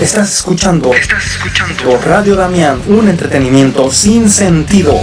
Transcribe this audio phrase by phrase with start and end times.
[0.00, 0.94] Estás escuchando.
[0.94, 1.98] Estás escuchando.
[1.98, 4.94] Radio Damián, un entretenimiento sin sentido.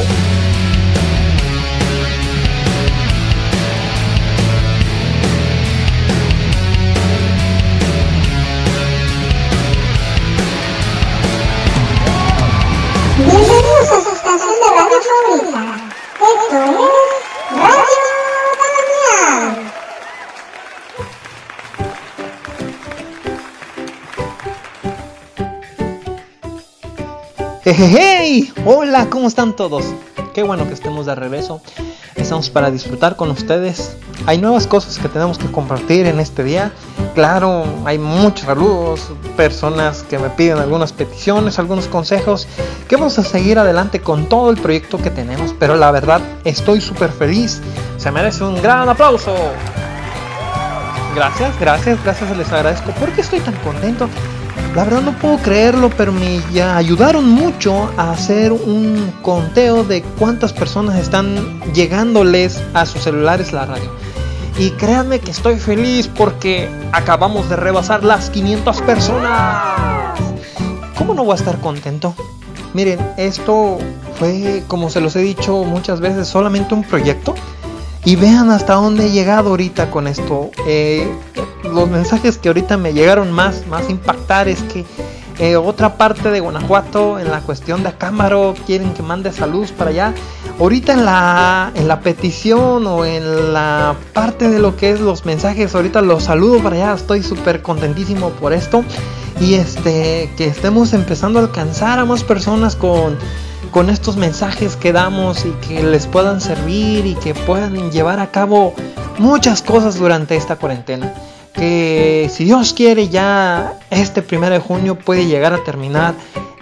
[27.79, 29.85] Hey, hola, ¿cómo están todos?
[30.33, 31.61] Qué bueno que estemos de regreso.
[32.15, 33.95] Estamos para disfrutar con ustedes.
[34.25, 36.71] Hay nuevas cosas que tenemos que compartir en este día.
[37.13, 42.47] Claro, hay muchos saludos, personas que me piden algunas peticiones, algunos consejos,
[42.87, 45.53] que vamos a seguir adelante con todo el proyecto que tenemos.
[45.59, 47.61] Pero la verdad, estoy súper feliz.
[47.97, 49.35] Se merece un gran aplauso.
[51.13, 52.89] Gracias, gracias, gracias, les agradezco.
[52.93, 54.09] ¿Por qué estoy tan contento?
[54.77, 60.53] La verdad no puedo creerlo, pero me ayudaron mucho a hacer un conteo de cuántas
[60.53, 63.89] personas están llegándoles a sus celulares la radio.
[64.59, 70.19] Y créanme que estoy feliz porque acabamos de rebasar las 500 personas.
[70.95, 72.13] ¿Cómo no voy a estar contento?
[72.75, 73.79] Miren, esto
[74.19, 77.33] fue, como se los he dicho muchas veces, solamente un proyecto.
[78.07, 80.49] Y vean hasta dónde he llegado ahorita con esto.
[80.65, 81.05] Eh,
[81.65, 84.85] los mensajes que ahorita me llegaron más, más impactar es que
[85.39, 89.89] eh, otra parte de Guanajuato en la cuestión de Acámbaro quieren que mande saludos para
[89.89, 90.13] allá.
[90.57, 95.25] Ahorita en la, en la petición o en la parte de lo que es los
[95.25, 96.93] mensajes, ahorita los saludo para allá.
[96.93, 98.85] Estoy súper contentísimo por esto.
[99.41, 103.17] Y este, que estemos empezando a alcanzar a más personas con,
[103.67, 108.31] con estos mensajes que damos y que les puedan servir y que puedan llevar a
[108.31, 108.73] cabo
[109.17, 111.13] muchas cosas durante esta cuarentena
[111.57, 116.13] que si Dios quiere ya este primero de junio puede llegar a terminar.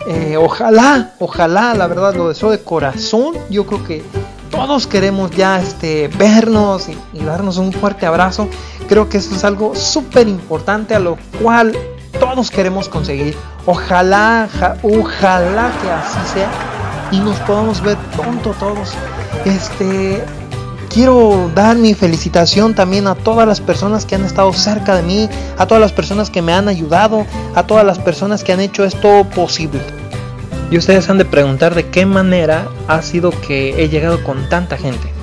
[0.07, 3.35] Eh, ojalá, ojalá, la verdad lo deseo de corazón.
[3.49, 4.03] Yo creo que
[4.49, 8.47] todos queremos ya este, vernos y, darnos un fuerte abrazo.
[8.87, 11.75] Creo que eso es algo súper importante a lo cual
[12.19, 13.35] todos queremos conseguir.
[13.65, 14.47] Ojalá,
[14.83, 16.74] ojalá que así sea
[17.11, 18.93] y nos podamos ver pronto todos.
[19.45, 20.23] Este,
[20.89, 25.29] quiero dar mi felicitación también a todas las personas que han estado cerca de mí,
[25.57, 28.85] a todas las personas que me han ayudado, a todas las personas que han hecho
[28.85, 29.81] esto posible.
[30.71, 34.77] Y ustedes han de preguntar de qué manera ha sido que he llegado con tanta
[34.77, 35.14] gente.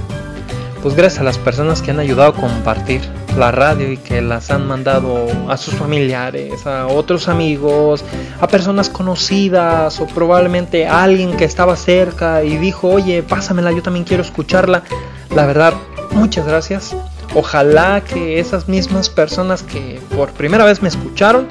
[0.83, 3.03] Pues gracias a las personas que han ayudado a compartir
[3.39, 8.05] la radio y que las han mandado a sus familiares, a otros amigos,
[8.41, 13.83] a personas conocidas o probablemente a alguien que estaba cerca y dijo, oye, pásamela, yo
[13.83, 14.83] también quiero escucharla.
[15.31, 15.73] La verdad,
[16.11, 16.97] muchas gracias.
[17.35, 21.47] Ojalá que esas mismas personas que por primera vez me escucharon,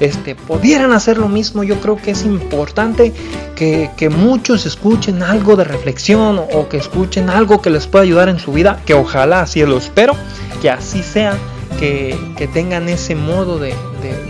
[0.00, 1.64] este, pudieran hacer lo mismo.
[1.64, 3.12] Yo creo que es importante
[3.54, 8.38] que, muchos escuchen algo de reflexión o que escuchen algo que les pueda ayudar en
[8.38, 8.80] su vida.
[8.86, 10.14] Que ojalá, así lo espero,
[10.60, 11.36] que así sea.
[11.78, 12.18] Que,
[12.52, 13.74] tengan ese modo de,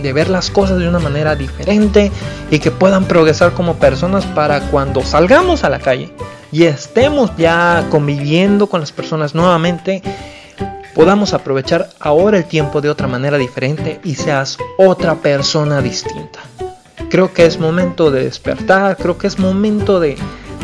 [0.03, 2.11] de, ver las cosas de una manera diferente
[2.51, 6.13] y que puedan progresar como personas para cuando salgamos a la calle
[6.55, 10.03] y estemos ya conviviendo con las personas nuevamente,
[10.94, 16.41] podamos aprovechar ahora el tiempo de otra manera diferente y seas otra persona distinta.
[17.10, 20.16] Creo que es momento de despertar, creo que es momento de,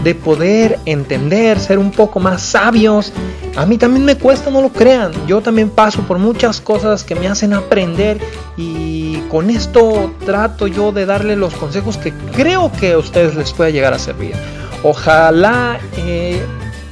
[0.02, 3.12] de poder entender, ser un poco más sabios.
[3.56, 5.12] A mí también me cuesta, no lo crean.
[5.26, 8.18] Yo también paso por muchas cosas que me hacen aprender
[8.56, 13.52] y con esto trato yo de darle los consejos que creo que a ustedes les
[13.52, 14.34] pueda llegar a servir.
[14.82, 16.42] Ojalá eh,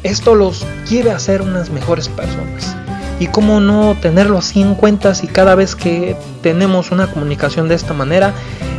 [0.02, 2.76] esto los quiere hacer unas mejores personas.
[3.20, 7.74] Y cómo no tenerlo así en cuenta si cada vez que tenemos una comunicación de
[7.74, 8.32] esta manera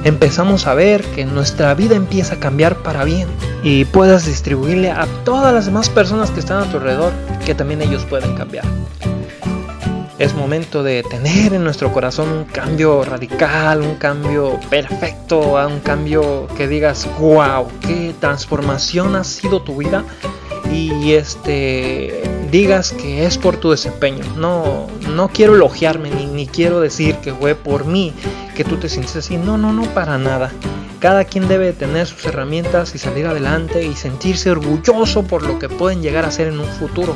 [0.04, 3.28] empezamos a ver que nuestra vida empieza a cambiar para bien
[3.64, 7.12] y puedas distribuirle a todas las demás personas que están a tu alrededor
[7.46, 8.66] que también ellos pueden cambiar.
[10.20, 16.48] Es momento de tener en nuestro corazón un cambio radical, un cambio perfecto, un cambio
[16.58, 20.04] que digas, wow, qué transformación ha sido tu vida
[20.70, 24.24] y este digas que es por tu desempeño.
[24.38, 28.14] No, no quiero elogiarme ni, quiero decir que fue por mí
[28.56, 29.38] que tú te sientes así.
[29.38, 30.52] No, no, no, para nada.
[31.00, 35.70] Cada quien debe tener sus herramientas y salir adelante y sentirse orgulloso por lo que
[35.70, 37.16] pueden llegar a ser en un futuro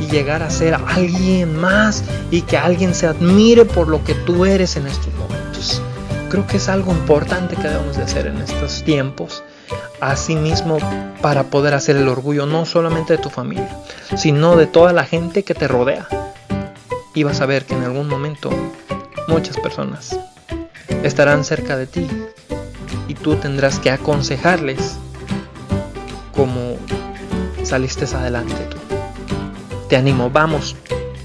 [0.00, 4.44] y llegar a ser alguien más y que alguien se admire por lo que tú
[4.44, 5.82] eres en estos momentos.
[6.30, 9.42] Creo que es algo importante que debemos de hacer en estos tiempos.
[10.00, 10.78] Asimismo,
[11.22, 13.78] para poder hacer el orgullo no solamente de tu familia,
[14.16, 16.06] sino de toda la gente que te rodea.
[17.14, 18.50] Y vas a ver que en algún momento
[19.28, 20.18] muchas personas
[21.02, 22.08] estarán cerca de ti
[23.08, 24.96] y tú tendrás que aconsejarles
[26.34, 26.76] cómo
[27.62, 28.76] saliste adelante tú.
[29.88, 30.76] Te animo, vamos,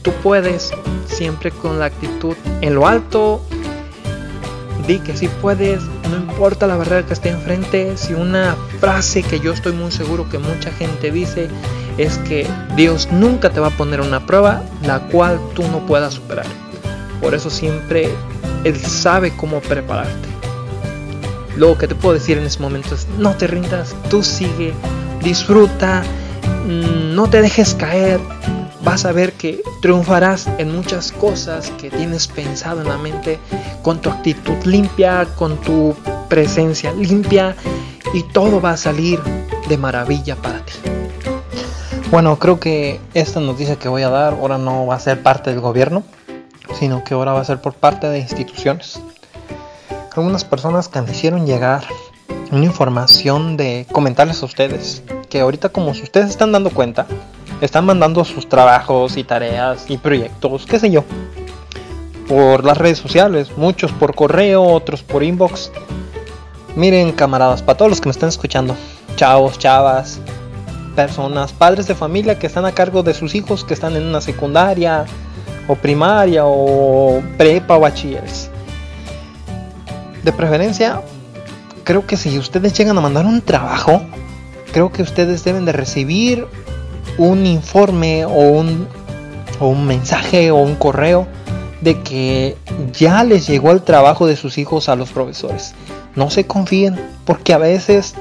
[0.01, 0.71] tú puedes,
[1.05, 3.41] siempre con la actitud en lo alto.
[4.87, 7.97] Di que si puedes, no importa la barrera que esté enfrente.
[7.97, 11.49] Si una frase que yo estoy muy seguro que mucha gente dice
[11.97, 16.15] es que Dios nunca te va a poner una prueba la cual tú no puedas
[16.15, 16.45] superar.
[17.21, 18.09] Por eso siempre
[18.63, 20.29] Él sabe cómo prepararte.
[21.55, 24.73] Lo que te puedo decir en ese momento es no te rindas, tú sigue,
[25.21, 26.01] disfruta,
[26.65, 28.19] mm, no te dejes caer.
[28.83, 33.39] Vas a ver que triunfarás en muchas cosas que tienes pensado en la mente
[33.83, 35.95] con tu actitud limpia, con tu
[36.29, 37.55] presencia limpia
[38.13, 39.19] y todo va a salir
[39.69, 40.73] de maravilla para ti.
[42.09, 45.51] Bueno, creo que esta noticia que voy a dar ahora no va a ser parte
[45.51, 46.03] del gobierno,
[46.77, 48.99] sino que ahora va a ser por parte de instituciones.
[50.15, 51.85] Algunas personas que me hicieron llegar
[52.51, 57.07] una información de comentarles a ustedes que ahorita como si ustedes están dando cuenta,
[57.59, 61.03] están mandando sus trabajos y tareas y proyectos, qué sé yo,
[62.27, 65.71] por las redes sociales, muchos por correo, otros por inbox.
[66.75, 68.75] Miren camaradas, para todos los que me están escuchando,
[69.15, 70.21] chavos, chavas,
[70.95, 74.21] personas, padres de familia que están a cargo de sus hijos que están en una
[74.21, 75.05] secundaria
[75.67, 78.49] o primaria o prepa o bachilleres.
[80.23, 81.01] De preferencia,
[81.83, 84.01] creo que si ustedes llegan a mandar un trabajo,
[84.71, 86.47] creo que ustedes deben de recibir
[87.17, 88.87] un informe o un,
[89.59, 91.27] o un mensaje o un correo
[91.81, 92.57] de que
[92.93, 95.73] ya les llegó el trabajo de sus hijos a los profesores.
[96.15, 98.15] No se confíen, porque a veces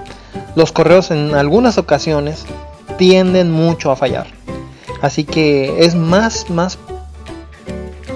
[0.55, 2.45] los correos en algunas ocasiones
[2.99, 4.27] tienden mucho a fallar.
[5.03, 6.79] Así que es más, más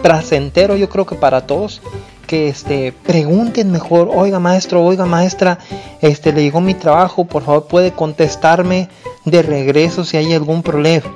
[0.03, 1.81] placentero yo creo que para todos
[2.25, 5.59] que este pregunten mejor, oiga maestro, oiga maestra,
[6.01, 8.89] este le llegó mi trabajo, por favor puede contestarme
[9.25, 11.07] de regreso si hay algún problema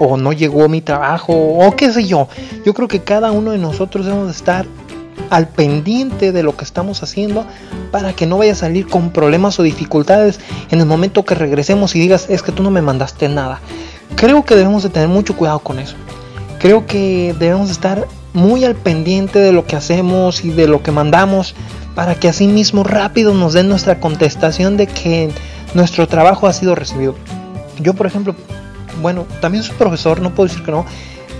[0.00, 2.26] o no llegó mi trabajo o qué sé yo.
[2.64, 4.66] Yo creo que cada uno de nosotros debemos estar
[5.28, 7.44] al pendiente de lo que estamos haciendo
[7.92, 11.94] para que no vaya a salir con problemas o dificultades en el momento que regresemos
[11.94, 13.60] y digas es que tú no me mandaste nada.
[14.16, 15.96] Creo que debemos de tener mucho cuidado con eso.
[16.58, 20.92] Creo que debemos estar muy al pendiente de lo que hacemos y de lo que
[20.92, 21.54] mandamos
[21.94, 25.30] para que así mismo rápido nos den nuestra contestación de que
[25.74, 27.14] nuestro trabajo ha sido recibido.
[27.78, 28.34] Yo, por ejemplo,
[29.02, 30.86] bueno, también soy profesor, no puedo decir que no,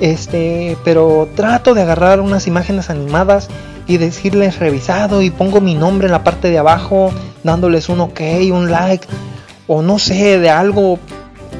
[0.00, 3.48] este, pero trato de agarrar unas imágenes animadas
[3.86, 8.20] y decirles revisado y pongo mi nombre en la parte de abajo, dándoles un ok,
[8.52, 9.06] un like,
[9.66, 10.98] o no sé, de algo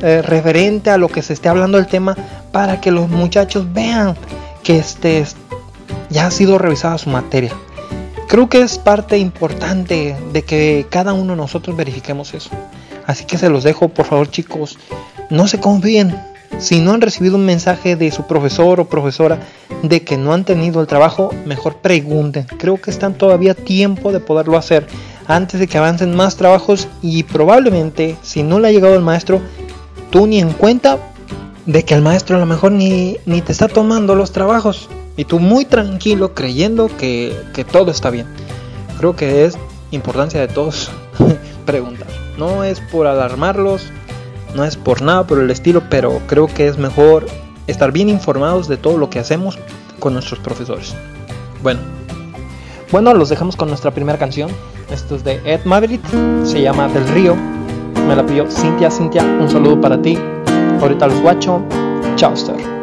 [0.02, 2.16] eh, referente a lo que se esté hablando el tema,
[2.52, 4.16] para que los muchachos vean
[4.62, 5.24] que este
[6.10, 7.52] ya ha sido revisada su materia.
[8.28, 12.50] Creo que es parte importante de que cada uno de nosotros verifiquemos eso.
[13.06, 14.78] Así que se los dejo, por favor chicos,
[15.30, 16.16] no se confíen.
[16.58, 19.40] Si no han recibido un mensaje de su profesor o profesora
[19.82, 22.46] de que no han tenido el trabajo, mejor pregunten.
[22.58, 24.86] Creo que están todavía tiempo de poderlo hacer
[25.26, 29.40] antes de que avancen más trabajos y probablemente si no le ha llegado el maestro,
[30.10, 30.98] tú ni en cuenta
[31.70, 35.24] de que el maestro a lo mejor ni, ni te está tomando los trabajos y
[35.24, 38.26] tú muy tranquilo creyendo que, que todo está bien.
[38.98, 39.56] Creo que es
[39.92, 40.90] importancia de todos
[41.66, 42.08] preguntar.
[42.38, 43.86] No es por alarmarlos,
[44.56, 47.26] no es por nada por el estilo, pero creo que es mejor
[47.68, 49.56] estar bien informados de todo lo que hacemos
[50.00, 50.96] con nuestros profesores.
[51.62, 51.80] Bueno,
[52.90, 54.50] bueno, los dejamos con nuestra primera canción.
[54.90, 56.02] Esto es de Ed Maverick,
[56.42, 57.36] se llama Del Río.
[58.08, 58.90] Me la pidió Cintia.
[58.90, 60.18] Cintia, un saludo para ti.
[60.80, 61.62] Ahorita los guacho.
[62.16, 62.79] Chao.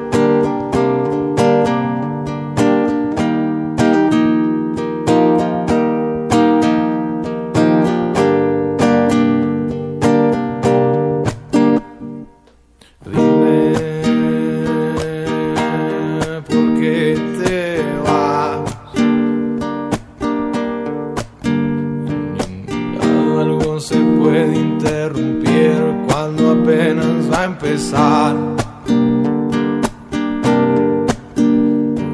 [24.37, 28.35] puede interrumpir cuando apenas va a empezar.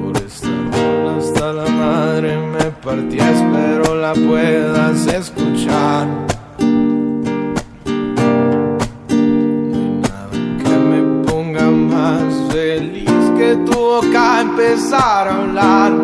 [0.01, 6.07] Por esta rola hasta la madre me partí, espero la puedas escuchar.
[8.99, 10.29] Ni nada
[10.63, 16.02] que me ponga más feliz que tu boca empezar a hablar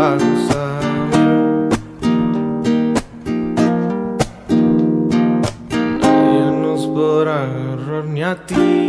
[0.00, 0.16] a
[6.00, 8.85] Nadie nos podrá agarrar ni a ti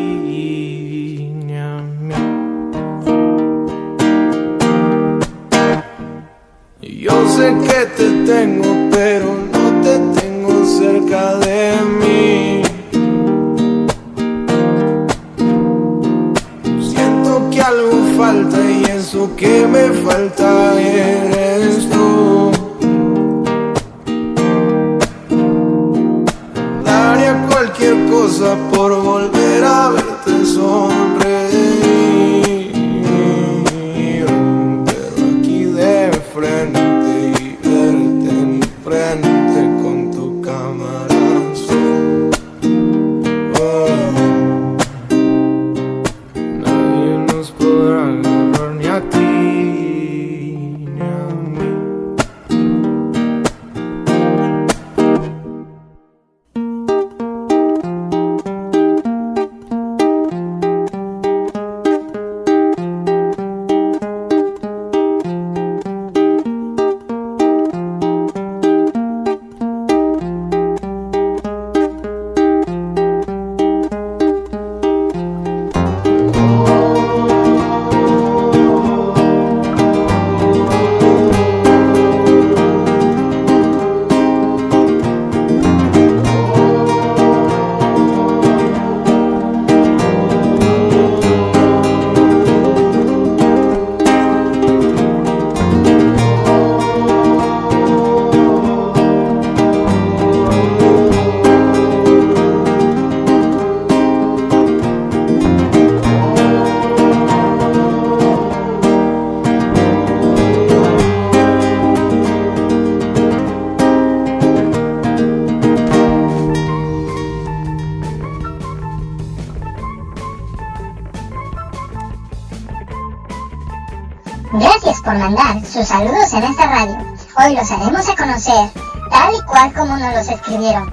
[125.87, 126.97] sus saludos en esta radio.
[127.37, 128.69] Hoy los haremos a conocer,
[129.09, 130.91] tal y cual como nos los escribieron.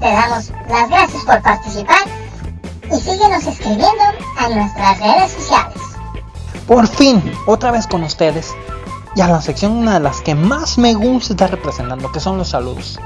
[0.00, 1.98] Te damos las gracias por participar
[2.90, 4.04] y síguenos escribiendo
[4.38, 5.76] a nuestras redes sociales.
[6.66, 8.54] Por fin, otra vez con ustedes.
[9.14, 12.38] Y a la sección una de las que más me gusta estar representando, que son
[12.38, 12.98] los saludos.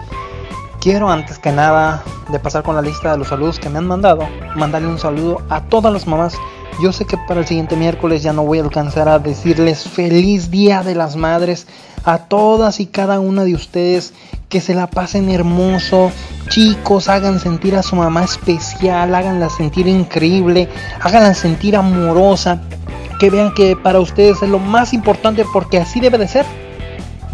[0.80, 3.88] Quiero antes que nada de pasar con la lista de los saludos que me han
[3.88, 6.34] mandado, mandarle un saludo a todas las mamás.
[6.78, 10.50] Yo sé que para el siguiente miércoles ya no voy a alcanzar a decirles feliz
[10.50, 11.66] día de las madres
[12.04, 14.12] a todas y cada una de ustedes.
[14.50, 16.12] Que se la pasen hermoso.
[16.50, 20.68] Chicos, hagan sentir a su mamá especial, háganla sentir increíble,
[21.00, 22.60] háganla sentir amorosa.
[23.18, 26.44] Que vean que para ustedes es lo más importante porque así debe de ser.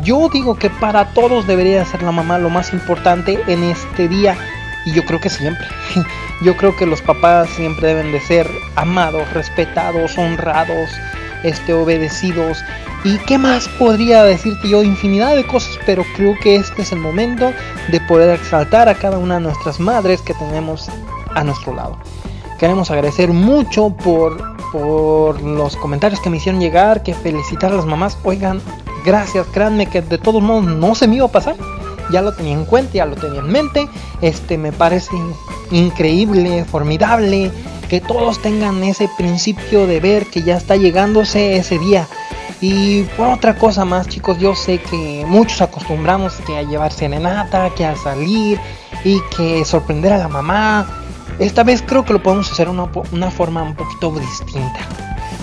[0.04, 4.36] Yo digo que para todos debería ser la mamá lo más importante en este día
[4.84, 5.66] y yo creo que siempre.
[6.42, 10.90] Yo creo que los papás siempre deben de ser amados, respetados, honrados,
[11.44, 12.58] este obedecidos
[13.04, 16.98] y qué más podría decirte yo infinidad de cosas, pero creo que este es el
[16.98, 17.52] momento
[17.92, 20.88] de poder exaltar a cada una de nuestras madres que tenemos
[21.32, 21.96] a nuestro lado.
[22.58, 27.84] Queremos agradecer mucho por por los comentarios que me hicieron llegar, que felicitar a las
[27.84, 28.16] mamás.
[28.24, 28.60] Oigan,
[29.04, 31.56] gracias, créanme que de todos modos no se me iba a pasar.
[32.10, 33.88] Ya lo tenía en cuenta, ya lo tenía en mente.
[34.20, 35.16] Este me parece
[35.70, 37.50] increíble, formidable
[37.88, 42.08] que todos tengan ese principio de ver que ya está llegándose ese día.
[42.62, 47.70] Y por otra cosa más, chicos, yo sé que muchos acostumbramos que a llevar serenata,
[47.76, 48.58] que a salir
[49.04, 50.86] y que sorprender a la mamá.
[51.38, 54.80] Esta vez creo que lo podemos hacer una, una, forma un poquito distinta.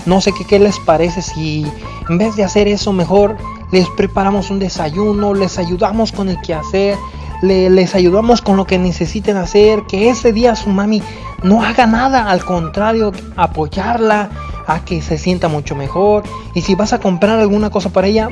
[0.06, 1.66] No sé qué, qué les parece si
[2.08, 3.36] en vez de hacer eso mejor
[3.72, 6.96] les preparamos un desayuno, les ayudamos con el quehacer,
[7.42, 11.02] le, les ayudamos con lo que necesiten hacer, que ese día su mami
[11.42, 14.30] no haga nada, al contrario, apoyarla
[14.66, 16.24] a que se sienta mucho mejor.
[16.54, 18.28] Y si vas a comprar alguna cosa para ella,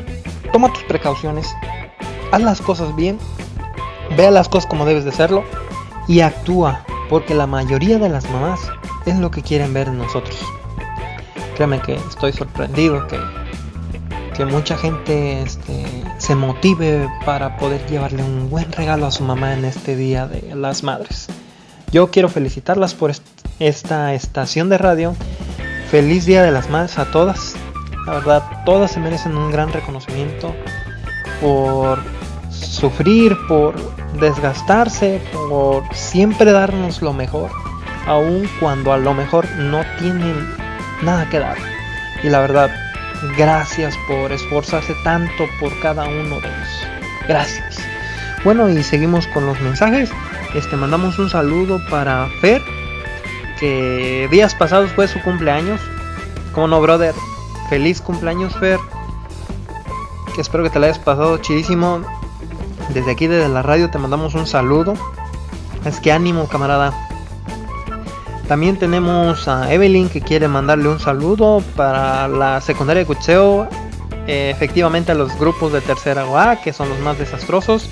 [0.53, 1.55] toma tus precauciones,
[2.33, 3.19] haz las cosas bien,
[4.17, 5.45] vea las cosas como debes de hacerlo
[6.07, 8.61] y actúa, porque la mayoría de las mamás
[9.07, 10.39] es lo que quieren ver en nosotros.
[11.57, 13.19] Créeme que estoy sorprendido que,
[14.39, 15.85] que mucha gente este,
[16.19, 20.55] se motive para poder llevarle un buen regalo a su mamá en este Día de
[20.55, 21.27] las Madres.
[21.91, 23.13] Yo quiero felicitarlas por
[23.59, 25.17] esta estación de radio.
[25.91, 27.57] Feliz Día de las Madres a todas.
[28.07, 30.55] La verdad, todas se merecen un gran reconocimiento
[31.41, 31.99] por
[32.49, 33.75] sufrir, por
[34.21, 37.51] desgastarse, por siempre darnos lo mejor,
[38.07, 40.49] aun cuando a lo mejor no tienen
[41.03, 41.59] nada que dar.
[42.23, 42.71] Y la verdad,
[43.37, 46.87] gracias por esforzarse tanto por cada uno de ellos.
[47.27, 47.79] Gracias.
[48.45, 50.11] Bueno, y seguimos con los mensajes.
[50.55, 52.63] Este mandamos un saludo para Fer,
[53.59, 55.81] que días pasados fue su cumpleaños.
[56.53, 57.15] Como no, brother.
[57.69, 58.79] Feliz cumpleaños, Fer.
[60.35, 62.01] Que espero que te la hayas pasado chidísimo.
[62.95, 64.95] Desde aquí, desde la radio, te mandamos un saludo.
[65.85, 67.08] Es que ánimo, camarada.
[68.49, 73.69] También tenemos a Evelyn que quiere mandarle un saludo para la secundaria de Cucheo.
[74.27, 77.89] Eh, efectivamente a los grupos de tercera A, que son los más desastrosos.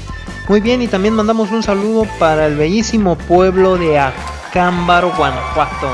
[0.49, 5.89] Muy bien, y también mandamos un saludo para el bellísimo pueblo de Acámbaro, Guanajuato.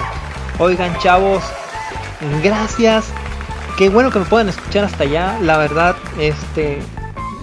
[0.59, 1.43] Oigan, chavos,
[2.43, 3.07] gracias.
[3.77, 5.39] Qué bueno que me puedan escuchar hasta allá.
[5.41, 6.79] La verdad, este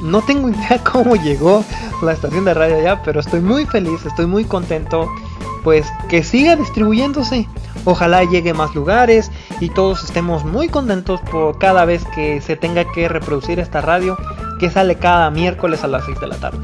[0.01, 1.65] no tengo idea cómo llegó
[2.01, 5.09] la estación de radio allá, pero estoy muy feliz, estoy muy contento.
[5.63, 7.47] Pues que siga distribuyéndose.
[7.85, 12.55] Ojalá llegue a más lugares y todos estemos muy contentos por cada vez que se
[12.55, 14.17] tenga que reproducir esta radio
[14.59, 16.59] que sale cada miércoles a las 6 de la tarde.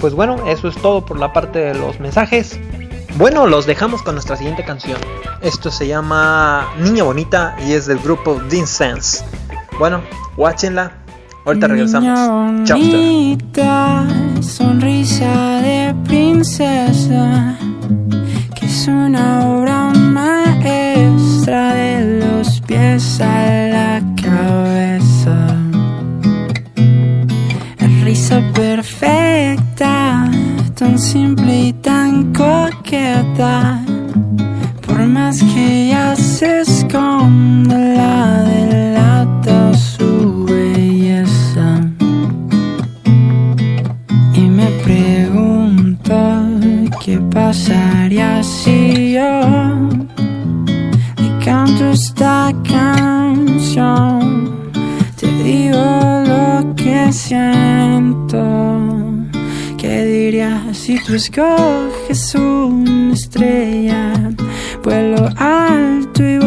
[0.00, 2.60] Pues bueno, eso es todo por la parte de los mensajes.
[3.16, 4.98] Bueno, los dejamos con nuestra siguiente canción.
[5.40, 9.24] Esto se llama Niña Bonita y es del grupo Dean Sense.
[9.78, 10.02] Bueno,
[10.36, 10.92] watchenla
[11.48, 12.64] Ahorita regresamos.
[12.64, 12.78] Chao.
[14.42, 17.58] sonrisa de princesa,
[18.88, 25.36] una obra maestra de los pies a la cabeza.
[28.04, 30.30] Risa perfecta,
[30.74, 33.82] tan simple y tan coqueta.
[34.86, 40.08] Por más que ella se esconda la delata su
[47.08, 48.27] ¿Qué pasaría
[57.08, 58.42] que siento.
[59.78, 64.12] ¿Qué dirías si tú escoges una estrella?
[64.84, 66.38] Vuelo alto y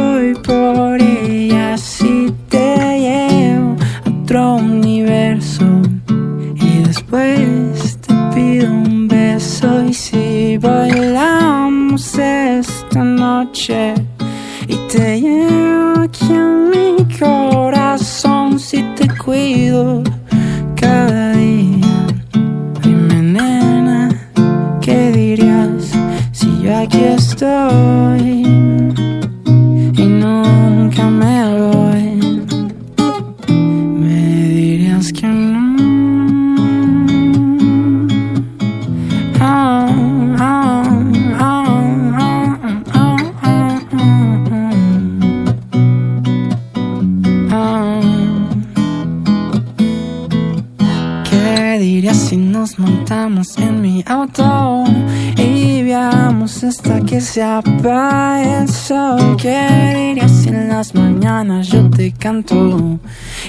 [56.84, 59.38] hasta que se apague el sol.
[59.38, 63.00] ¿Qué dirías si en las mañanas yo te canto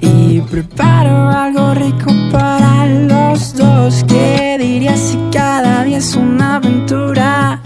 [0.00, 4.04] y preparo algo rico para los dos?
[4.06, 7.62] ¿Qué dirías si cada día es una aventura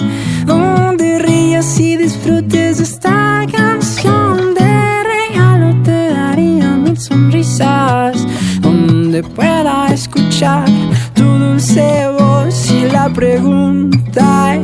[0.46, 4.54] donde rías y disfrutes esta canción?
[4.54, 8.24] De regalo te daría mil sonrisas
[8.60, 10.68] donde pueda escuchar
[11.16, 14.60] dulce voz y la pregunta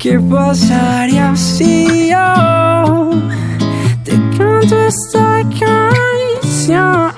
[0.00, 3.10] ¿Qué pasaría si yo
[4.02, 7.12] te canto esta canción?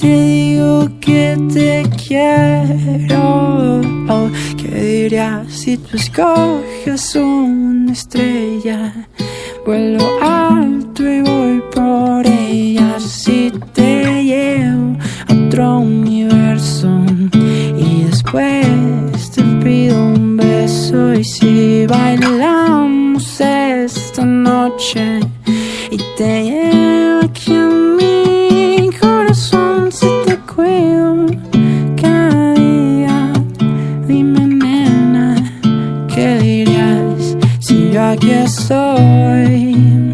[0.00, 3.80] Te digo que te quiero
[4.56, 9.08] ¿Qué dirías si tú escoges una estrella?
[9.66, 16.88] Vuelo alto y voy por ella si te llevo a otro universo
[18.04, 19.01] después pido un
[20.92, 25.20] beso y si bailamos esta noche
[25.90, 31.26] y te llevo aquí a mi corazón si te cuido
[32.00, 33.32] cada día.
[34.06, 35.36] Dime nena,
[36.14, 40.11] ¿qué dirías si yo aquí estoy?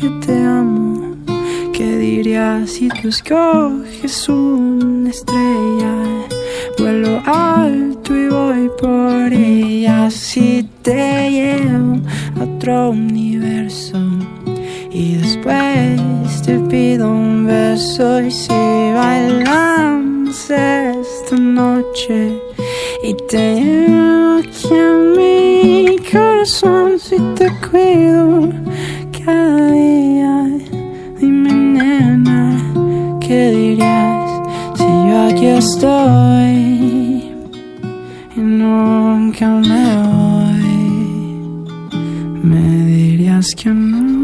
[0.00, 1.16] Que te amo.
[1.72, 5.95] ¿Qué dirías si tú escoges una estrella?
[33.26, 34.30] ¿Qué dirías
[34.76, 37.32] si yo aquí estoy
[38.36, 40.76] y nunca me voy?
[42.42, 44.15] Me dirías que no.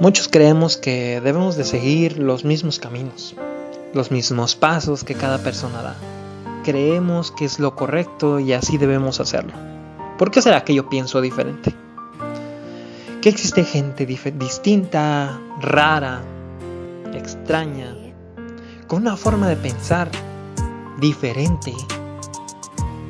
[0.00, 3.36] Muchos creemos que debemos de seguir los mismos caminos,
[3.92, 5.96] los mismos pasos que cada persona da.
[6.64, 9.52] Creemos que es lo correcto y así debemos hacerlo.
[10.18, 11.72] ¿Por qué será que yo pienso diferente?
[13.22, 16.22] Que existe gente distinta, rara,
[17.14, 17.94] extraña,
[18.88, 20.10] con una forma de pensar
[21.00, 21.72] diferente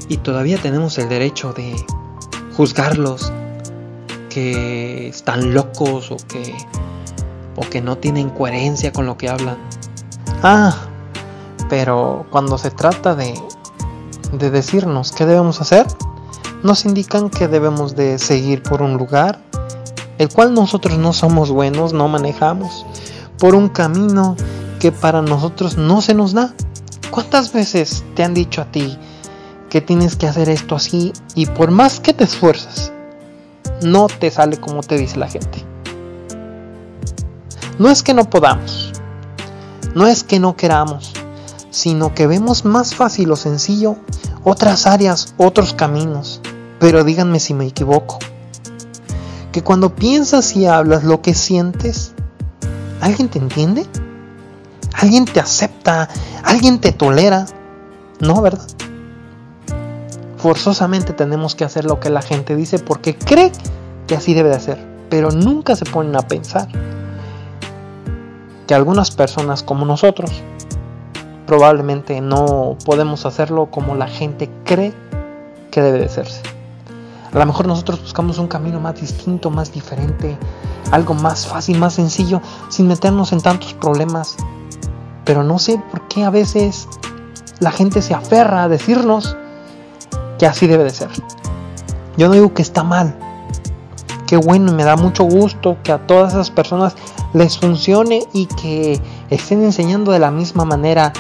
[0.09, 1.75] y todavía tenemos el derecho de
[2.55, 3.33] juzgarlos
[4.35, 6.55] que están locos o que
[7.57, 9.57] o que no tienen coherencia con lo que hablan.
[10.43, 10.77] Ah,
[11.69, 13.35] pero cuando se trata de
[14.33, 15.87] de decirnos qué debemos hacer,
[16.65, 19.41] nos indican que debemos de seguir por un lugar
[20.19, 22.87] el cual nosotros no somos buenos, no manejamos,
[23.39, 24.37] por un camino
[24.79, 26.55] que para nosotros no se nos da.
[27.11, 28.97] ¿Cuántas veces te han dicho a ti
[29.71, 32.93] que tienes que hacer esto así y por más que te esfuerzas,
[33.85, 35.65] no te sale como te dice la gente?
[37.79, 38.93] No es que no podamos,
[39.95, 41.13] no es que no queramos,
[41.71, 43.97] sino que vemos más fácil o sencillo
[44.45, 46.41] otras áreas, otros caminos.
[46.79, 48.19] Pero díganme si me equivoco.
[49.53, 52.13] Que cuando piensas y hablas lo que sientes,
[53.01, 53.87] ¿alguien te entiende?
[54.93, 56.09] ¿Alguien te acepta?
[56.43, 57.47] ¿Alguien te tolera?
[58.21, 58.67] No, ¿verdad?
[60.45, 63.51] Forzosamente tenemos que hacer lo que la gente dice porque cree
[64.07, 64.79] que así debe de ser,
[65.09, 66.69] pero nunca se ponen a pensar
[68.67, 70.31] que algunas personas como nosotros
[71.47, 74.93] probablemente no podemos hacerlo como la gente cree
[75.71, 76.43] que debe de hacerse.
[77.33, 80.37] A lo mejor nosotros buscamos un camino más distinto, más diferente,
[80.91, 84.37] algo más fácil, más sencillo, sin meternos en tantos problemas.
[85.25, 86.87] Pero no sé por qué a veces
[87.61, 89.39] la gente se aferra a decirnos
[90.39, 91.09] que así debe de ser.
[92.17, 93.15] Yo no digo que está mal.
[94.27, 96.95] Qué bueno me da mucho gusto que a todas esas personas
[97.35, 101.13] les funcione y que estén enseñando de la misma manera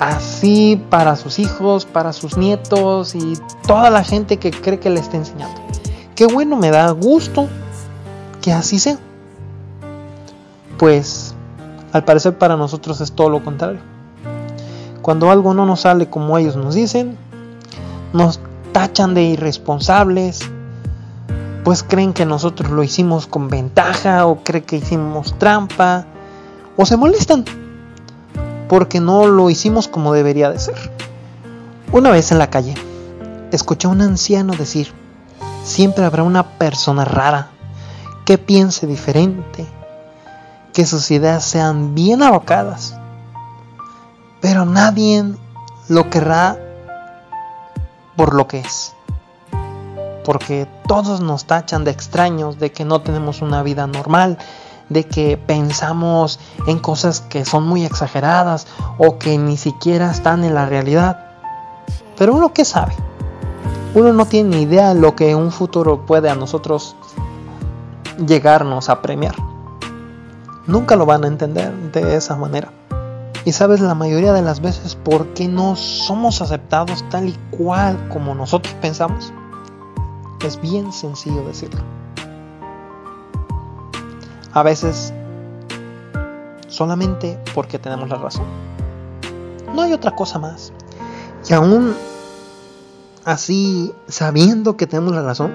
[0.00, 5.00] así para sus hijos, para sus nietos y toda la gente que cree que le
[5.00, 5.60] está enseñando.
[6.14, 7.48] Qué bueno, me da gusto
[8.40, 8.98] que así sea.
[10.78, 11.34] Pues
[11.92, 13.80] al parecer para nosotros es todo lo contrario.
[15.02, 17.18] Cuando algo no nos sale como ellos nos dicen,
[18.12, 18.40] nos
[18.72, 20.40] tachan de irresponsables,
[21.64, 26.06] pues creen que nosotros lo hicimos con ventaja o creen que hicimos trampa
[26.76, 27.44] o se molestan
[28.68, 30.74] porque no lo hicimos como debería de ser.
[31.92, 32.74] Una vez en la calle,
[33.50, 34.92] escuché a un anciano decir,
[35.62, 37.50] siempre habrá una persona rara
[38.24, 39.66] que piense diferente,
[40.72, 42.96] que sus ideas sean bien alocadas,
[44.40, 45.24] pero nadie
[45.88, 46.56] lo querrá
[48.22, 48.94] por lo que es.
[50.24, 54.38] Porque todos nos tachan de extraños, de que no tenemos una vida normal,
[54.90, 60.54] de que pensamos en cosas que son muy exageradas o que ni siquiera están en
[60.54, 61.32] la realidad.
[62.16, 62.94] Pero uno qué sabe?
[63.92, 66.94] Uno no tiene ni idea de lo que un futuro puede a nosotros
[68.24, 69.34] llegarnos a premiar.
[70.68, 72.70] Nunca lo van a entender de esa manera.
[73.44, 78.08] Y sabes la mayoría de las veces por qué no somos aceptados tal y cual
[78.08, 79.32] como nosotros pensamos.
[80.46, 81.80] Es bien sencillo decirlo.
[84.52, 85.12] A veces
[86.68, 88.46] solamente porque tenemos la razón.
[89.74, 90.72] No hay otra cosa más.
[91.48, 91.96] Y aún
[93.24, 95.52] así, sabiendo que tenemos la razón,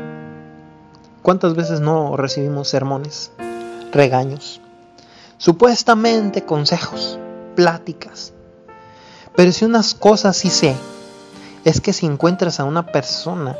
[1.21, 3.32] ¿cuántas veces no recibimos sermones,
[3.91, 4.62] regaños,
[5.38, 7.19] supuestamente consejos,
[7.58, 8.34] pláticas?
[9.36, 10.76] Pero si unas cosas sí sé,
[11.65, 13.58] es que si encuentras a una persona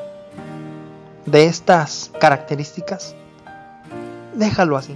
[1.26, 3.16] de estas características,
[4.36, 4.96] déjalo así.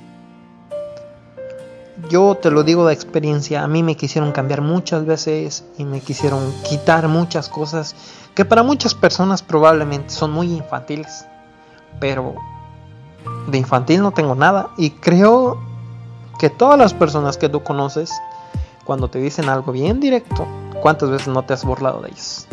[2.10, 6.00] Yo te lo digo de experiencia, a mí me quisieron cambiar muchas veces y me
[6.00, 7.96] quisieron quitar muchas cosas
[8.36, 11.26] que para muchas personas probablemente son muy infantiles.
[12.00, 12.36] Pero
[13.48, 15.60] de infantil no tengo nada y creo
[16.40, 18.12] que todas las personas que tú conoces,
[18.84, 20.48] cuando te dicen algo bien directo,
[20.82, 22.48] ¿cuántas veces no te has burlado de ellos?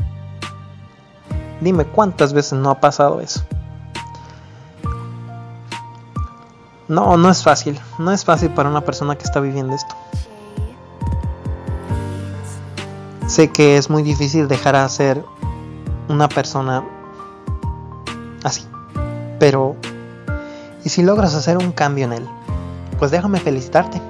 [1.60, 3.42] Dime cuántas veces no ha pasado eso.
[6.86, 7.78] No, no es fácil.
[7.98, 9.94] No es fácil para una persona que está viviendo esto.
[13.26, 15.22] Sé que es muy difícil dejar a ser
[16.08, 16.82] una persona
[18.42, 18.66] así.
[19.38, 19.76] Pero,
[20.84, 22.28] ¿y si logras hacer un cambio en él?
[22.98, 24.00] Pues déjame felicitarte.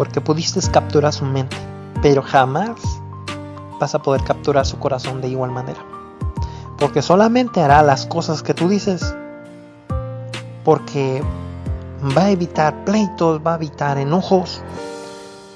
[0.00, 1.58] Porque pudiste capturar su mente.
[2.00, 2.80] Pero jamás
[3.78, 5.84] vas a poder capturar su corazón de igual manera.
[6.78, 9.14] Porque solamente hará las cosas que tú dices
[10.64, 11.22] porque
[12.16, 14.62] va a evitar pleitos, va a evitar enojos,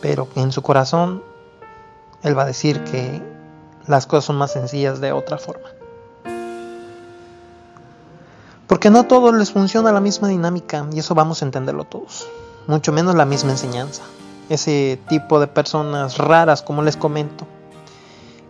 [0.02, 1.22] pero en su corazón
[2.22, 3.22] él va a decir que
[3.86, 5.70] las cosas son más sencillas de otra forma.
[8.66, 12.28] Porque no a todos les funciona la misma dinámica y eso vamos a entenderlo todos,
[12.66, 14.02] mucho menos la misma enseñanza.
[14.48, 17.46] Ese tipo de personas raras, como les comento,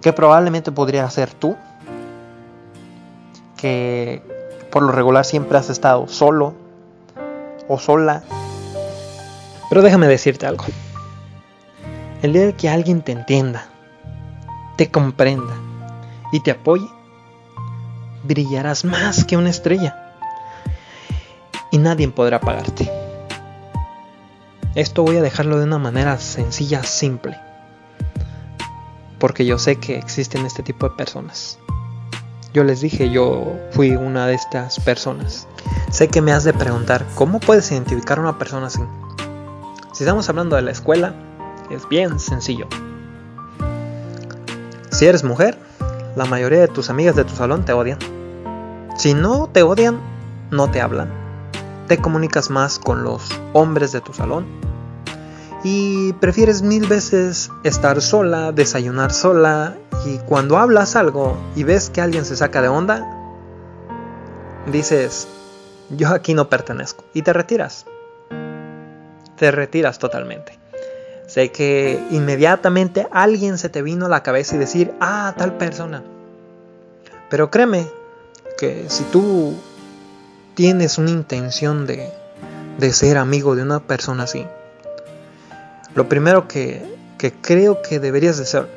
[0.01, 1.57] que probablemente podría ser tú,
[3.57, 4.23] que
[4.71, 6.55] por lo regular siempre has estado solo
[7.69, 8.23] o sola.
[9.69, 10.65] Pero déjame decirte algo.
[12.23, 13.67] El día de que alguien te entienda,
[14.77, 15.55] te comprenda
[16.33, 16.89] y te apoye,
[18.25, 20.13] brillarás más que una estrella.
[21.71, 22.91] Y nadie podrá apagarte.
[24.75, 27.39] Esto voy a dejarlo de una manera sencilla, simple.
[29.21, 31.61] Porque yo sé que existen este tipo de personas.
[32.53, 35.47] Yo les dije, yo fui una de estas personas.
[35.93, 38.81] Sé que me has de preguntar, ¿cómo puedes identificar a una persona así?
[39.93, 41.15] Si estamos hablando de la escuela,
[41.71, 42.67] es bien sencillo.
[44.91, 45.57] Si eres mujer,
[46.17, 47.99] la mayoría de tus amigas de tu salón te odian.
[48.97, 50.01] Si no te odian,
[50.51, 51.13] no te hablan.
[51.87, 54.47] Te comunicas más con los hombres de tu salón.
[55.65, 62.03] Y prefieres mil veces estar sola, desayunar sola y cuando hablas algo y ves que
[62.03, 63.09] alguien se saca de onda,
[64.71, 65.27] dices,
[65.89, 67.05] yo aquí no pertenezco.
[67.15, 67.87] Y te retiras.
[69.37, 70.59] Te retiras totalmente.
[71.27, 76.03] Sé que inmediatamente alguien se te vino a la cabeza y decir, ah, tal persona.
[77.31, 77.87] Pero créeme
[78.59, 79.55] que si tú
[80.55, 82.13] tienes una intención de,
[82.79, 84.47] de ser amigo de una persona así,
[85.95, 86.85] lo primero que,
[87.19, 88.69] que creo que deberías de hacer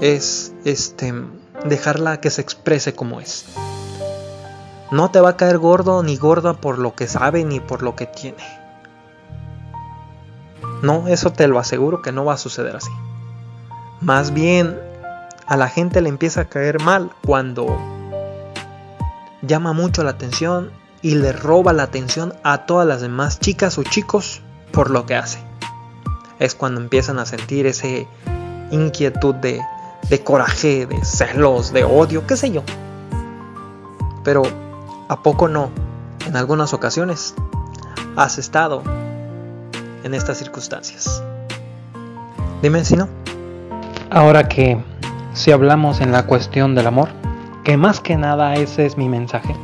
[0.00, 1.12] es este,
[1.64, 3.44] dejarla que se exprese como es.
[4.90, 7.96] No te va a caer gordo ni gorda por lo que sabe ni por lo
[7.96, 8.44] que tiene.
[10.82, 12.90] No, eso te lo aseguro que no va a suceder así.
[14.00, 14.78] Más bien,
[15.46, 17.66] a la gente le empieza a caer mal cuando
[19.42, 20.70] llama mucho la atención
[21.04, 25.14] y le roba la atención a todas las demás chicas o chicos por lo que
[25.14, 25.38] hace.
[26.40, 28.08] Es cuando empiezan a sentir ese
[28.72, 29.60] inquietud de
[30.08, 32.62] de coraje, de celos, de odio, qué sé yo.
[34.22, 34.42] Pero,
[35.08, 35.70] ¿a poco no?
[36.26, 37.34] En algunas ocasiones
[38.16, 38.82] has estado
[40.02, 41.22] en estas circunstancias.
[42.62, 43.08] Dime si no.
[44.10, 44.82] Ahora que
[45.32, 47.08] si hablamos en la cuestión del amor,
[47.62, 49.54] que más que nada ese es mi mensaje.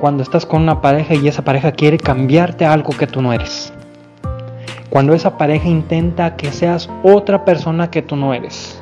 [0.00, 3.32] Cuando estás con una pareja y esa pareja quiere cambiarte a algo que tú no
[3.32, 3.72] eres.
[4.88, 8.80] Cuando esa pareja intenta que seas otra persona que tú no eres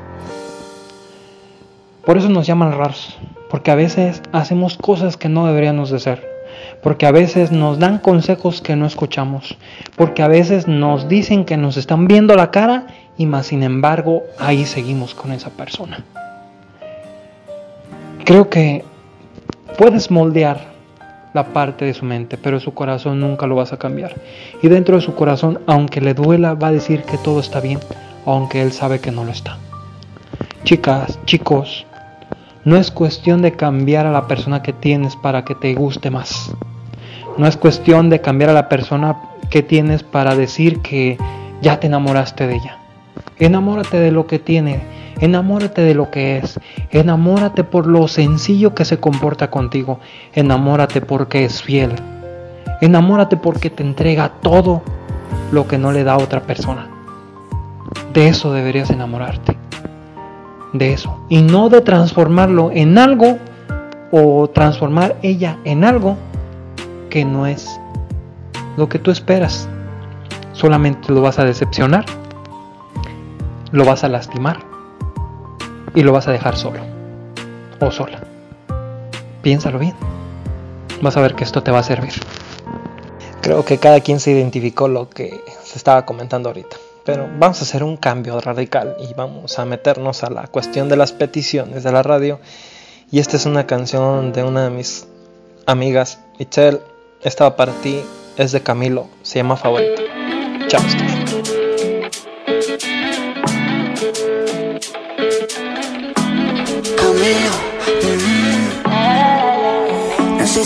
[2.08, 3.18] por eso nos llaman raros,
[3.50, 6.38] porque a veces hacemos cosas que no deberíamos de ser.
[6.82, 9.58] porque a veces nos dan consejos que no escuchamos,
[9.94, 12.86] porque a veces nos dicen que nos están viendo la cara
[13.18, 16.02] y más sin embargo ahí seguimos con esa persona.
[18.24, 18.86] Creo que
[19.76, 20.77] puedes moldear
[21.34, 24.14] la parte de su mente, pero su corazón nunca lo vas a cambiar.
[24.62, 27.80] Y dentro de su corazón, aunque le duela, va a decir que todo está bien,
[28.26, 29.58] aunque él sabe que no lo está.
[30.64, 31.86] Chicas, chicos,
[32.64, 36.52] no es cuestión de cambiar a la persona que tienes para que te guste más.
[37.36, 39.16] No es cuestión de cambiar a la persona
[39.50, 41.16] que tienes para decir que
[41.62, 42.77] ya te enamoraste de ella.
[43.38, 44.80] Enamórate de lo que tiene,
[45.20, 46.58] enamórate de lo que es,
[46.90, 50.00] enamórate por lo sencillo que se comporta contigo,
[50.32, 51.92] enamórate porque es fiel,
[52.80, 54.82] enamórate porque te entrega todo
[55.52, 56.88] lo que no le da a otra persona.
[58.12, 59.56] De eso deberías enamorarte
[60.72, 63.38] de eso y no de transformarlo en algo
[64.10, 66.16] o transformar ella en algo
[67.10, 67.80] que no es
[68.76, 69.68] lo que tú esperas.
[70.52, 72.04] Solamente lo vas a decepcionar,
[73.72, 74.60] lo vas a lastimar
[75.94, 76.80] y lo vas a dejar solo
[77.80, 78.20] o sola.
[79.42, 79.94] Piénsalo bien.
[81.00, 82.12] Vas a ver que esto te va a servir.
[83.40, 86.76] Creo que cada quien se identificó lo que se estaba comentando ahorita.
[87.04, 90.96] Pero vamos a hacer un cambio radical y vamos a meternos a la cuestión de
[90.96, 92.40] las peticiones de la radio.
[93.10, 95.06] Y esta es una canción de una de mis
[95.66, 96.80] amigas, Michelle.
[97.22, 98.02] Estaba para ti,
[98.36, 100.02] es de Camilo, se llama Favorito.
[100.68, 101.57] Chao.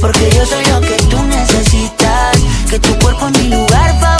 [0.00, 2.36] porque yo soy lo que tú necesitas.
[2.70, 4.15] Que tu cuerpo es mi lugar favorito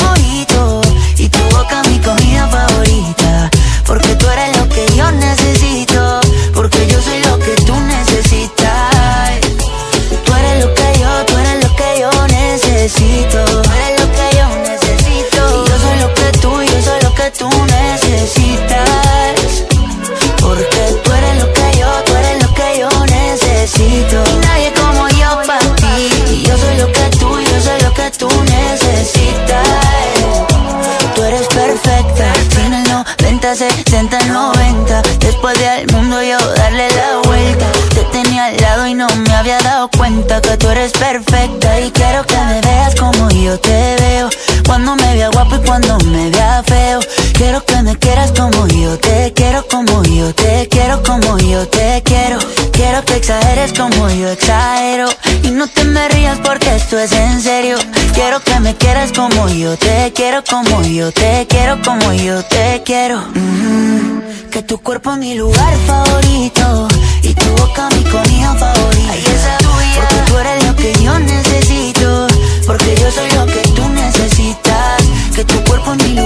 [60.97, 63.21] yo te quiero, como yo te quiero.
[63.35, 66.89] Mm, que tu cuerpo es mi lugar favorito
[67.23, 69.59] y tu boca mi comida favorita.
[69.97, 72.27] Porque tú eres lo que yo necesito,
[72.67, 75.03] porque yo soy lo que tú necesitas.
[75.35, 76.26] Que tu cuerpo es mi lugar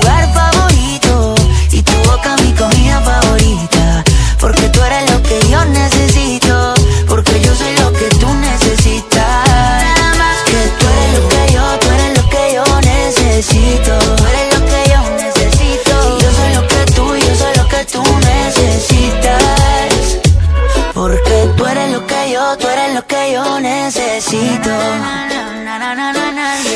[23.31, 24.69] yo necesito.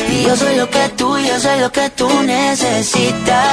[0.08, 3.46] Y yo soy lo que tú, yo soy lo que tú necesitas.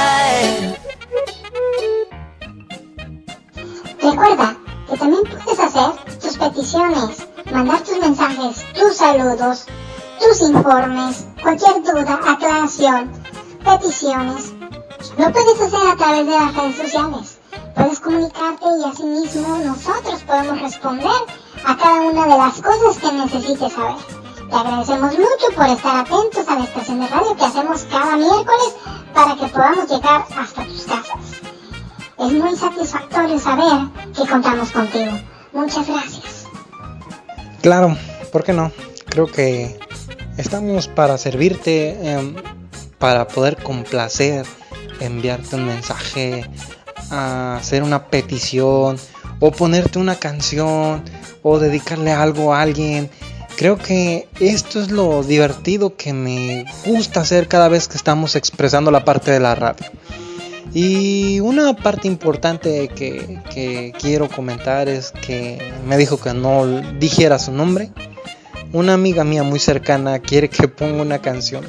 [4.00, 4.56] Recuerda
[4.88, 9.66] que también puedes hacer tus peticiones, mandar tus mensajes, tus saludos,
[10.20, 13.10] tus informes, cualquier duda, aclaración,
[13.64, 14.52] peticiones.
[15.18, 17.38] Lo puedes hacer a través de las redes sociales.
[17.74, 23.72] Puedes comunicarte y asimismo nosotros podemos responder a cada una de las cosas que necesites
[23.72, 23.96] saber.
[24.50, 28.74] Te agradecemos mucho por estar atentos a la estación de radio que hacemos cada miércoles
[29.14, 31.20] para que podamos llegar hasta tus casas.
[32.18, 35.12] Es muy satisfactorio saber que contamos contigo.
[35.52, 36.46] Muchas gracias.
[37.62, 37.96] Claro,
[38.30, 38.70] ¿por qué no?
[39.06, 39.78] Creo que
[40.36, 42.36] estamos para servirte, em,
[42.98, 44.46] para poder complacer,
[45.00, 46.48] enviarte un mensaje,
[47.10, 48.98] hacer una petición
[49.46, 51.02] o ponerte una canción
[51.42, 53.10] o dedicarle algo a alguien.
[53.58, 58.90] Creo que esto es lo divertido que me gusta hacer cada vez que estamos expresando
[58.90, 59.84] la parte de la radio.
[60.72, 66.64] Y una parte importante que, quiero comentar es que me dijo que no
[66.98, 67.90] dijera su nombre.
[68.72, 71.66] Una amiga mía muy cercana quiere que ponga una canción.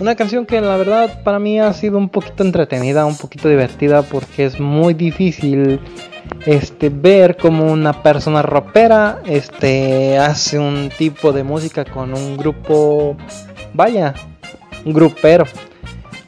[0.00, 4.00] Una canción que la verdad para mí ha sido un poquito entretenida, un poquito divertida
[4.02, 5.80] porque es muy difícil
[6.46, 13.16] este ver como una persona ropera este hace un tipo de música con un grupo
[13.74, 14.14] vaya,
[14.84, 15.44] un grupero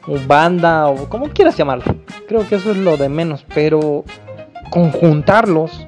[0.07, 1.95] o banda o como quieras llamarlo.
[2.27, 4.03] Creo que eso es lo de menos, pero
[4.69, 5.87] conjuntarlos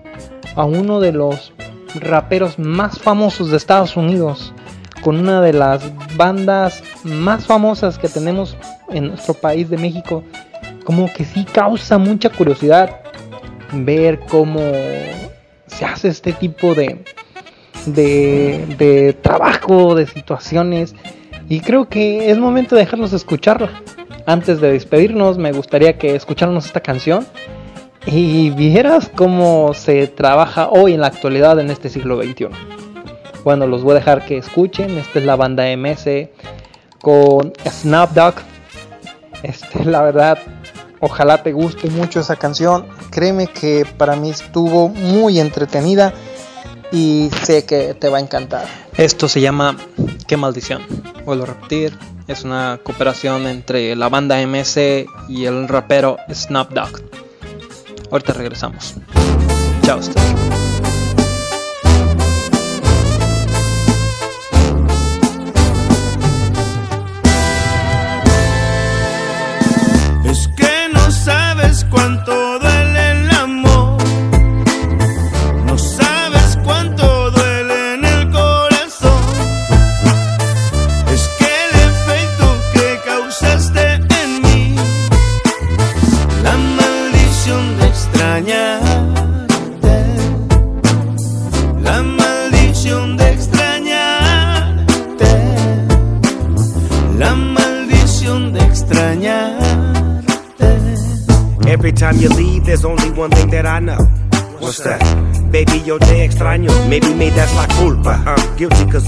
[0.55, 1.53] a uno de los
[1.95, 4.53] raperos más famosos de Estados Unidos
[5.03, 5.83] con una de las
[6.15, 8.55] bandas más famosas que tenemos
[8.89, 10.23] en nuestro país de México,
[10.85, 13.02] como que sí causa mucha curiosidad
[13.73, 14.61] ver cómo
[15.67, 17.03] se hace este tipo de,
[17.85, 20.95] de, trabajo, de situaciones.
[21.49, 23.69] Y creo que es momento de dejarlos escucharla.
[24.25, 27.25] Antes de despedirnos, me gustaría que escucháramos esta canción
[28.05, 32.47] y vieras cómo se trabaja hoy en la actualidad en este siglo XXI.
[33.43, 34.97] Bueno, los voy a dejar que escuchen.
[34.97, 36.29] Esta es la banda MS
[37.01, 38.35] con Snapdog.
[39.43, 40.37] Este, la verdad,
[41.03, 42.87] ojalá te guste mucho esa canción.
[43.11, 46.13] Créeme que para mí estuvo muy entretenida
[46.91, 48.65] y sé que te va a encantar.
[48.95, 49.77] Esto se llama
[50.27, 50.81] Qué maldición.
[51.25, 51.97] Vuelvo a repetir,
[52.27, 54.77] es una cooperación entre la banda MS
[55.27, 57.01] y el rapero Snapdog.
[58.09, 58.95] Ahorita regresamos.
[59.81, 59.99] Chao.
[71.93, 72.42] Cuánto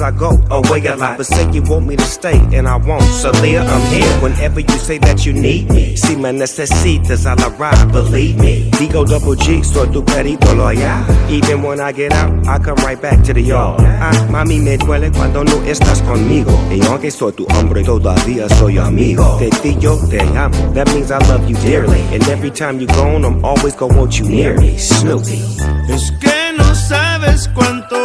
[0.05, 1.17] I go away a lot.
[1.17, 3.01] But say you want me to stay, and I won't.
[3.01, 5.95] So, Leah, I'm here whenever you say that you need me.
[5.95, 8.69] Si me necesitas, I'll arrive, believe me.
[8.77, 11.03] Digo double G, soy tu perito loyal.
[11.27, 13.81] Even when I get out, I come right back to the yard.
[13.81, 16.51] Ah, mami, me duele cuando no estás conmigo.
[16.69, 19.37] Y aunque soy tu hombre, todavía soy amigo.
[19.39, 20.71] Te digo, te amo.
[20.75, 22.01] That means I love you dearly.
[22.13, 24.77] And every time you're gone, I'm always gonna want you near me.
[24.77, 25.41] Snoopy.
[25.89, 28.04] Es que no sabes cuánto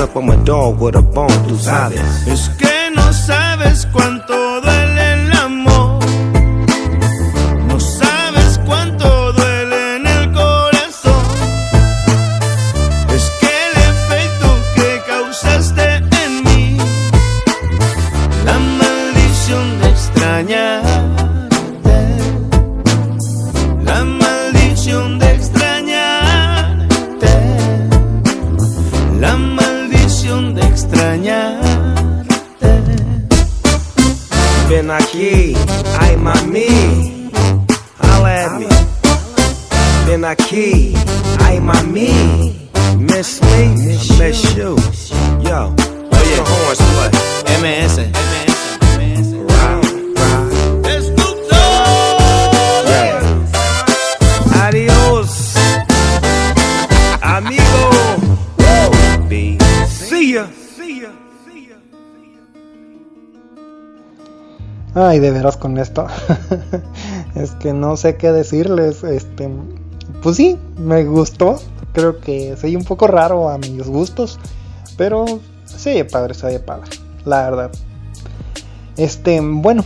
[0.01, 2.01] up on my dog with a bone, tú sabes.
[2.27, 4.90] Es que no sabes cuánto duele
[34.71, 35.53] Ven aquí,
[35.99, 37.29] ay mami,
[37.99, 38.67] holla at me.
[40.05, 40.93] Ven aquí,
[41.43, 42.55] ay mami,
[42.97, 43.75] miss me,
[44.17, 44.77] miss you.
[45.43, 45.75] Yo,
[46.15, 47.11] oye, the horns play.
[47.59, 47.97] MS.
[47.97, 48.50] Round,
[64.93, 66.07] Ay, de veras con esto.
[67.35, 69.03] es que no sé qué decirles.
[69.03, 69.49] Este,
[70.21, 71.59] pues sí, me gustó.
[71.93, 74.39] Creo que soy un poco raro a mis gustos,
[74.97, 75.25] pero
[75.65, 76.89] se oye padre, se padre,
[77.25, 77.71] la verdad.
[78.97, 79.83] Este, bueno,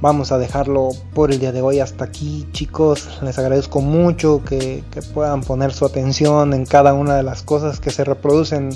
[0.00, 3.20] vamos a dejarlo por el día de hoy hasta aquí, chicos.
[3.22, 7.80] Les agradezco mucho que, que puedan poner su atención en cada una de las cosas
[7.80, 8.70] que se reproducen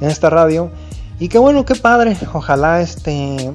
[0.00, 0.70] en esta radio.
[1.18, 2.16] Y que bueno, qué padre.
[2.32, 3.52] Ojalá este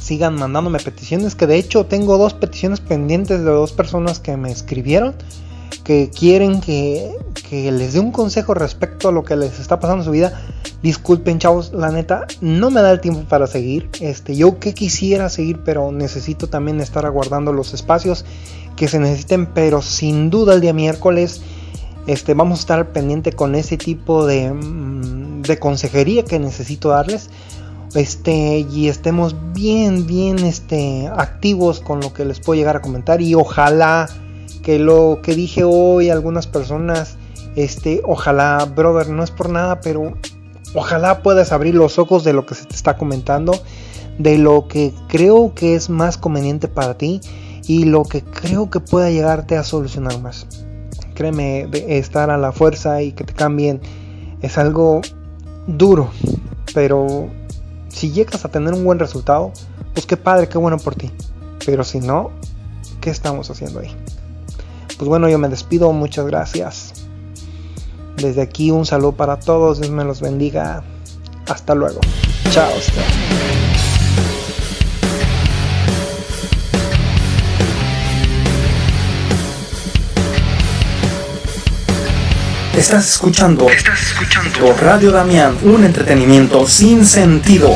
[0.00, 1.34] sigan mandándome peticiones.
[1.34, 5.14] Que de hecho tengo dos peticiones pendientes de dos personas que me escribieron.
[5.84, 7.16] Que quieren que,
[7.50, 10.40] les dé un consejo respecto a lo que les está pasando en su vida.
[10.82, 13.88] Disculpen, chavos, la neta, no me da el tiempo para seguir.
[14.00, 18.24] Este, yo que quisiera seguir, pero necesito también estar aguardando los espacios
[18.76, 19.46] que se necesiten.
[19.46, 21.40] Pero sin duda el día miércoles
[22.06, 27.30] este, vamos a estar pendiente con ese tipo de, mm, de consejería que necesito darles.
[27.94, 33.20] Este, y estemos bien, bien este, activos con lo que les puedo llegar a comentar.
[33.20, 34.08] Y ojalá
[34.62, 37.16] que lo que dije hoy, algunas personas,
[37.56, 40.14] este, ojalá, brother, no es por nada, pero
[40.74, 43.52] ojalá puedas abrir los ojos de lo que se te está comentando,
[44.18, 47.20] de lo que creo que es más conveniente para ti
[47.66, 50.46] y lo que creo que pueda llegarte a solucionar más.
[51.14, 53.80] Créeme, de estar a la fuerza y que te cambien
[54.42, 55.00] es algo
[55.66, 56.10] duro,
[56.72, 57.28] pero
[57.90, 59.52] si llegas a tener un buen resultado,
[59.92, 61.10] pues qué padre, qué bueno por ti.
[61.66, 62.30] Pero si no,
[63.00, 63.94] ¿qué estamos haciendo ahí?
[64.96, 66.92] Pues bueno, yo me despido, muchas gracias.
[68.16, 70.82] Desde aquí un saludo para todos, Dios me los bendiga.
[71.46, 72.00] Hasta luego.
[72.50, 72.70] Chao.
[82.76, 87.68] Estás escuchando, estás escuchando Radio Damián, un entretenimiento sin sentido.